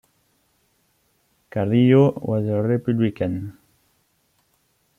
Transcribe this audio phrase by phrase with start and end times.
[1.51, 3.55] Carrillo was a Republican.